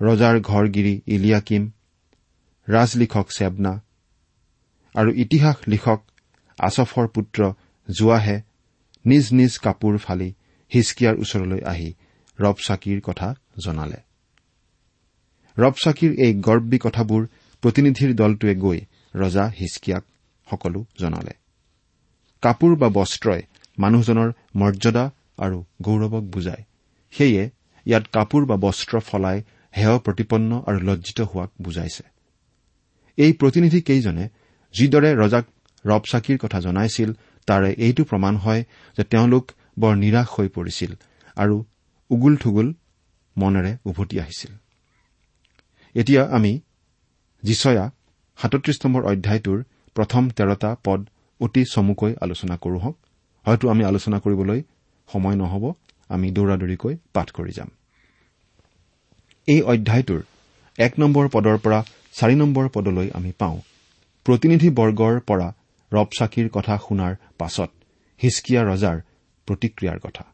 [0.00, 1.62] ৰজাৰ ঘৰগিৰি ইলিয়াকিম
[2.68, 3.72] ৰাজলিখক চেবনা
[4.94, 6.00] আৰু ইতিহাস লিখক
[6.58, 7.40] আছফৰ পুত্ৰ
[7.88, 8.36] জোৱাহে
[9.04, 10.28] নিজ নিজ কাপোৰ ফালি
[10.72, 11.90] হিচকিয়াৰ ওচৰলৈ আহি
[12.38, 13.28] ৰবচাকীৰ কথা
[13.64, 14.00] জনালে।
[15.56, 17.22] ৰবচাকীৰ এই গৰ্বী কথাবোৰ
[17.62, 18.78] প্ৰতিনিধিৰ দলটোৱে গৈ
[19.14, 20.04] ৰজা হিচকিয়াক
[20.46, 21.34] সকলো জনালে।
[22.42, 23.42] কাপোৰ বা বস্ত্ৰই
[23.78, 25.04] মানুহজনৰ মৰ্যাদা
[25.38, 26.62] আৰু গৌৰৱক বুজায়।
[27.12, 27.42] সেয়ে
[27.86, 29.38] ইয়াত কাপোৰ বা বস্ত্ৰ ফলাই
[29.74, 32.04] হেয় প্ৰতিপন্ন আৰু লজ্জিত হোৱাক বুজাইছে।
[33.18, 34.24] এই প্ৰতিনিধি কেইজনে
[34.74, 35.44] যিদৰে ৰজাক
[35.84, 37.10] ৰবচাকীৰ কথা জনাইছিল
[37.48, 38.62] তাৰে এইটো প্ৰমাণ হয়
[38.98, 39.44] যে তেওঁলোক
[39.78, 40.90] বৰ নিৰাশ হৈ পৰিছিল
[41.36, 41.56] আৰু
[42.10, 42.68] উগুল থুগুল
[43.36, 44.52] মনেৰে উভতি আহিছিল।
[45.94, 46.52] এতিয়া আমি
[47.42, 47.84] যিচয়া
[48.38, 49.58] সাতত্ৰিশ নম্বৰ অধ্যায়টোৰ
[49.96, 51.00] প্ৰথম তেৰটা পদ
[51.40, 52.96] অতি চমুকৈ আলোচনা কৰো হওক।
[53.46, 54.60] হয়তো আমি আলোচনা কৰিবলৈ
[55.08, 55.64] সময় নহ'ব।
[56.10, 57.70] আমি দৌৰাদৌৰিকৈ পাঠ কৰি যাম।
[59.48, 60.22] এই অধ্যায়টোৰ
[60.78, 61.78] এক নম্বৰ পদৰ পৰা
[62.12, 63.58] চাৰি নম্বৰ পদলৈ আমি পাওঁ
[64.26, 65.48] প্ৰতিনিধিবৰ্গৰ পৰা
[65.92, 67.70] ৰবচাকীৰ কথা শুনাৰ পাছত
[68.20, 68.96] হিচকিয়া ৰজাৰ
[69.48, 70.24] প্ৰতিক্ৰিয়াৰ কথা।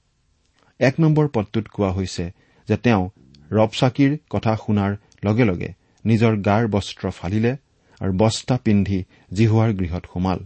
[0.80, 2.24] এক নম্বৰ পদটোত কোৱা হৈছে
[2.68, 3.04] যে তেওঁ
[3.50, 5.70] ৰবচাকীৰ কথা শুনাৰ লগে লগে
[6.04, 7.52] নিজৰ গাৰ বস্ত্ৰ ফালিলে
[8.00, 10.38] আৰু বস্তা পিন্ধি জিহুৱাৰ গৃহত সোমাল।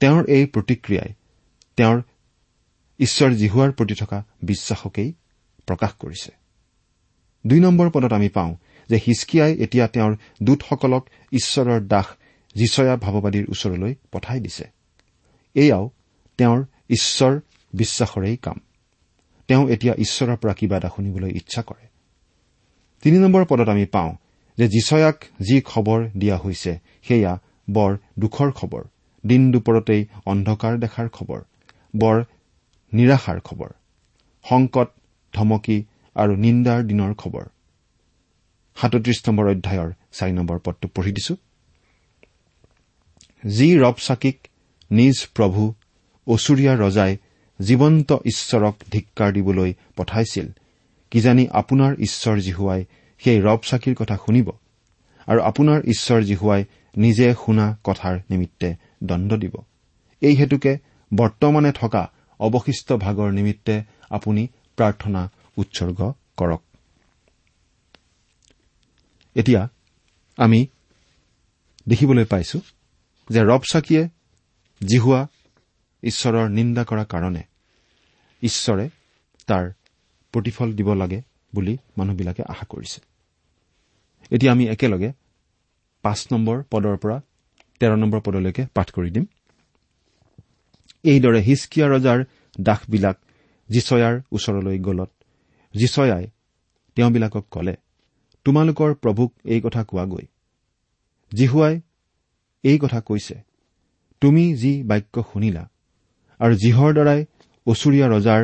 [0.00, 1.14] তেওঁৰ এই প্ৰতিক্ৰিয়াই
[1.76, 2.02] তেওঁৰ
[2.98, 5.12] ঈশ্বৰ জিহুৱাৰ প্ৰতি থকা বিশ্বাসকেই
[5.66, 6.32] প্ৰকাশ কৰিছে।
[7.46, 8.56] দুই নম্বৰ পদত আমি পাওঁ
[8.88, 12.06] যে হিচকিয়াই এতিয়া তেওঁৰ দূতসকলক ঈশ্বৰৰ দাস
[12.54, 14.70] যিচয়া ভাৱবাদীৰ ওচৰলৈ পঠাই দিছে।
[15.54, 15.90] এয়াও
[16.38, 17.40] তেওঁৰ ঈশ্বৰ
[17.74, 18.60] বিশ্বাসৰেই কাম।
[19.48, 21.86] তেওঁ এতিয়া ঈশ্বৰৰ পৰা কিবা এটা শুনিবলৈ ইচ্ছা কৰে।
[23.02, 24.16] তিনি নম্বৰ পদত আমি পাওঁ
[24.58, 28.84] যে যিচয়াক যি খবৰ দিয়া হৈছে সেয়া বৰ দুখৰ খবৰ।
[29.24, 31.40] দিন দুপৰতেই অন্ধকাৰ দেখাৰ খবৰ
[31.96, 32.16] বৰ
[32.92, 33.70] নিৰাশাৰ খবৰ
[34.44, 34.88] সংকট
[35.34, 35.78] ধমকি
[36.16, 37.44] আৰু নিন্দাৰ দিনৰ খবৰ।
[38.76, 41.34] সাতত্ৰিশ নম্বৰ অধ্যায়ৰ চাৰি নম্বৰ পদটো পঢ়ি দিছো।
[43.46, 44.36] যি ৰবচাকীক
[44.90, 45.62] নিজ প্ৰভু
[46.26, 47.12] অচুৰীয়া ৰজাই
[47.60, 50.46] জীৱন্ত ঈশ্বৰক ধিক্কাৰ দিবলৈ পঠাইছিল
[51.10, 52.84] কিজানি আপোনাৰ ঈশ্বৰ জিহুৱাই
[53.20, 54.48] সেই ৰবচাকীৰ কথা শুনিব
[55.28, 56.62] আৰু আপোনাৰ ঈশ্বৰ জিহুৱাই
[56.96, 58.68] নিজে শুনা কথাৰ নিমিত্তে
[59.02, 59.54] দণ্ড দিব।
[60.22, 60.72] এই হেতুকে
[61.14, 62.02] বৰ্তমানে থকা
[62.40, 63.74] অৱশিষ্ট ভাগৰ নিমিত্তে
[64.10, 64.42] আপুনি
[64.76, 65.22] প্ৰাৰ্থনা
[65.56, 66.00] উৎসৰ্গ
[66.36, 66.62] কৰক।
[69.36, 69.62] এতিয়া
[70.38, 70.60] আমি
[71.88, 72.58] দেখিবলৈ পাইছো
[73.30, 74.02] যে ৰবচাকীয়ে
[74.80, 75.20] জিহুৱা
[76.02, 77.42] ঈশ্বৰৰ নিন্দা কৰাৰ কাৰণে
[78.42, 78.86] ঈশ্বৰে
[79.46, 79.64] তাৰ
[80.34, 81.22] প্ৰতিফল দিব লাগে
[81.54, 83.00] বুলি মানুহবিলাকে আশা কৰিছে।
[84.30, 85.10] এতিয়া আমি একেলগে
[86.04, 87.16] পাঁচ নম্বৰ পদৰ পৰা
[87.80, 89.24] তেৰ নম্বৰ পদলৈকে পাঠ কৰি দিম।
[91.04, 92.18] এইদৰে হিচকিয়া ৰজাৰ
[92.60, 93.16] দাসবিলাক
[93.68, 95.10] যিচয়াৰ ওচৰলৈ গলত।
[95.74, 96.26] যিচয়াই
[96.96, 97.74] তেওঁবিলাকক কলে
[98.46, 100.26] তোমালোকৰ প্ৰভুক এই কথা কোৱাগৈ।
[101.32, 101.74] জিহুৱাই
[102.64, 103.36] এই কথা কৈছে
[104.22, 105.64] তুমি যি বাক্য শুনিলা
[106.40, 107.20] আৰু যিহৰ দ্বাৰাই
[107.66, 108.42] অচুৰীয়া ৰজাৰ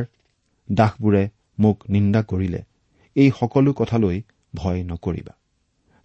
[0.69, 1.25] দাসবোৰে
[1.59, 2.61] মোক নিন্দা কৰিলে
[3.17, 4.19] এই সকলো কথালৈ
[4.55, 5.35] ভয় নকৰিবা।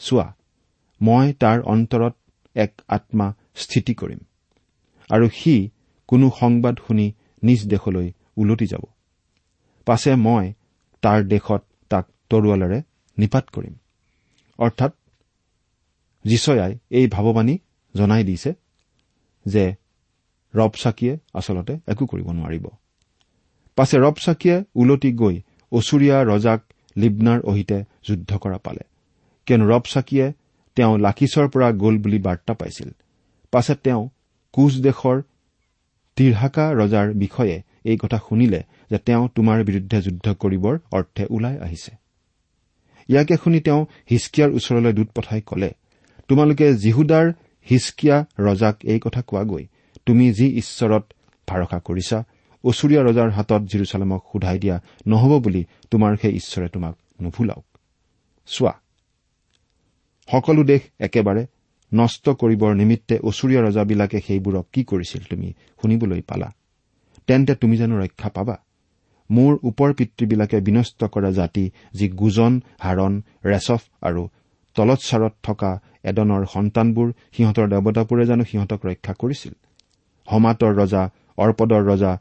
[0.02, 0.28] চোৱা
[1.02, 2.14] মই তাৰ অন্তৰত
[2.56, 4.20] এক আত্মা স্থিতি কৰিম।
[5.10, 5.70] আৰু সি
[6.08, 8.82] কোনো সংবাদ শুনি নিজ দেশলৈ ওলটি যাব।
[9.86, 10.54] পাছে মই
[11.02, 12.82] তাৰ দেশত তাক তৰোৱালেৰে
[13.18, 13.74] নিপাত কৰিম।
[14.58, 14.92] অৰ্থাৎ
[16.26, 17.58] যিচয়াই এই ভাৱবাণী
[17.96, 18.54] জনাই দিছে
[19.46, 19.76] যে
[20.56, 22.68] ৰব চাকিয়ে আচলতে একো কৰিব নোৱাৰিব।
[23.76, 26.62] পাছে ৰব চাকিয়ে ওলটি গৈ অচুৰীয়া ৰজাক
[26.98, 28.84] লিবনাৰ অহিতে যুদ্ধ কৰা পালে।
[29.46, 30.34] কিয়নো ৰব চাকিয়ে
[30.76, 32.90] তেওঁ লাকিছৰ পৰা গ'ল বুলি বাৰ্তা পাইছিল।
[33.54, 34.10] পাছে তেওঁ
[34.54, 35.18] কোচ দেশৰ
[36.18, 41.92] তিৰহাকা ৰজাৰ বিষয়ে এই কথা শুনিলে যে তেওঁ তোমাৰ বিৰুদ্ধে যুদ্ধ কৰিবৰ অৰ্থে ওলাই আহিছে।
[43.10, 43.82] ইয়াকে শুনি তেওঁ
[44.12, 45.70] হিচকিয়াৰ ওচৰলৈ দূত পঠাই কলে
[46.28, 47.28] তোমালোকে জিহুদাৰ
[47.70, 49.66] হিচকিয়া ৰজাক এই কথা কোৱাগৈ।
[50.06, 51.04] তুমি যি ঈশ্বৰত
[51.48, 52.18] ভাৰসা কৰিছা
[52.64, 57.66] অচুৰীয়া ৰজাৰ হাতত জিৰচালেমক সোধাই দিয়া নহব বুলি তোমাৰ সেই ঈশ্বৰে তোমাক নুভুলাওক।
[58.46, 58.81] চোৱা
[60.32, 61.44] সকলো দেশ একেবাৰে
[61.92, 65.50] নষ্ট কৰিবৰ নিমিত্তে অচুৰীয়া ৰজাবিলাকে সেইবোৰক কি কৰিছিল তুমি
[65.82, 66.50] শুনিবলৈ পালা?
[67.28, 68.56] তেন্তে তুমি জানো ৰক্ষা পাবা?
[69.30, 73.14] মোৰ ওপৰ পিতৃবিলাকে বিনষ্ট কৰা জাতি যি গুজন হাৰণ
[73.46, 74.22] ৰেচফ আৰু
[74.76, 75.72] তলৎসাৰত থকা
[76.04, 79.54] এডনৰ সন্তানবোৰ সিহঁতৰ দেৱতাবোৰে জানো সিহঁতক ৰক্ষা কৰিছিল?
[80.28, 81.04] হমাতৰ ৰজা
[81.38, 82.12] অৰ্পদৰ ৰজা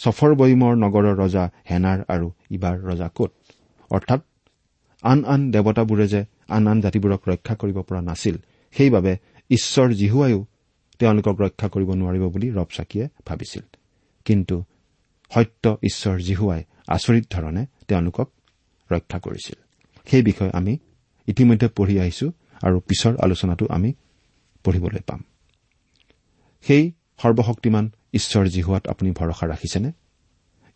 [0.00, 3.30] ছফৰবৈমৰ নগৰৰ ৰজা হেনাৰ আৰু ইবাৰ ৰজা কত?
[3.90, 4.20] অৰ্থাৎ
[5.02, 8.36] আন আন দেৱতাবোৰে যে আন আন জাতিবোৰক ৰক্ষা কৰিব পৰা নাছিল
[8.72, 9.18] সেইবাবে
[9.50, 10.46] ঈশ্বৰ জিহুৱায়ো
[10.98, 13.62] তেওঁলোকক ৰক্ষা কৰিব নোৱাৰিব বুলি ৰব চাকিয়ে ভাবিছিল।
[14.24, 14.64] কিন্তু
[15.34, 18.30] সত্য ঈশ্বৰ জিহুৱাই আচৰিত ধৰণে তেওঁলোকক
[18.90, 19.54] ৰক্ষা কৰিছিল।
[20.10, 20.78] সেই বিষয়ে আমি
[21.26, 23.92] ইতিমধ্যে পঢ়ি আহিছো আৰু পিছৰ আলোচনাটো আমি
[24.64, 25.24] পঢ়িবলৈ পাম।
[26.62, 29.92] সেই সৰ্বশক্তিমান ঈশ্বৰ জিহুৱাত আপুনি ভৰসা ৰাখিছেনে?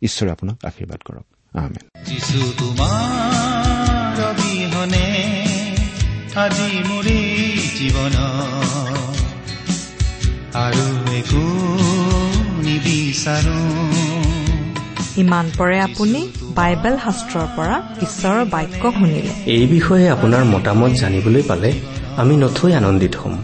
[0.03, 3.56] ঈশ্বৰে আপোনাক আশীৰ্বাদ কৰক। আহমেদ
[4.17, 5.07] তোমাৰ অবিহনে
[6.43, 7.07] আজি মোৰ
[7.79, 8.15] জীৱন।
[10.65, 10.87] আৰু
[11.21, 11.45] একো
[12.67, 13.61] নিবিচাৰো।
[15.23, 16.21] ইমান পৰে আপুনি
[16.59, 17.77] বাইবেল শাস্ত্ৰৰ পৰা
[18.07, 21.71] ঈশ্বৰৰ বাক্য শুনিলে। এই বিষয়ে আপোনাৰ মতামত জানিবলৈ পালে
[22.17, 23.35] আমি নথৈ আনন্দিত হ'ম।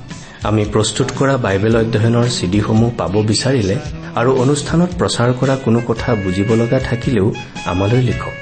[0.49, 3.77] আমি প্ৰস্তুত কৰা বাইবেল অধ্যয়নৰ চিডিসমূহ পাব বিচাৰিলে
[4.21, 7.27] আৰু অনুষ্ঠানত প্ৰচাৰ কৰা কোনো কথা বুজিব লগা থাকিলেও
[7.67, 8.42] আমালৈ লিখক।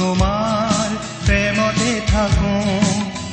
[0.00, 0.88] তোমাৰ
[1.26, 2.54] প্ৰেমতে থাকো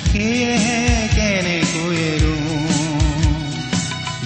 [0.07, 0.79] সেয়েহে
[1.15, 2.03] কেনেকৈ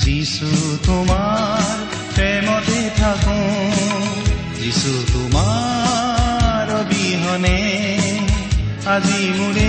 [0.04, 0.52] যিছো
[0.86, 1.76] তোমাৰ
[2.16, 3.40] প্ৰেমতে থাকো
[4.60, 7.60] যিচু তোমাৰ অবিহনে
[8.88, 9.61] আজি মোৰ